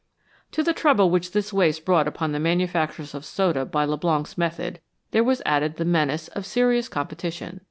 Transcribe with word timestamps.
To 0.53 0.63
the 0.63 0.73
trouble 0.73 1.11
which 1.11 1.31
this 1.31 1.53
waste 1.53 1.85
brought 1.85 2.07
upon 2.07 2.31
the 2.31 2.39
manufacturers 2.39 3.13
of 3.13 3.23
soda 3.23 3.65
by 3.67 3.85
Leblanc's 3.85 4.35
method 4.35 4.79
there 5.11 5.23
was 5.23 5.43
added 5.45 5.75
the 5.75 5.85
menace 5.85 6.27
of 6.29 6.43
serious 6.43 6.89
competition. 6.89 7.59